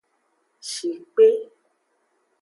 Shikpe. 0.69 1.27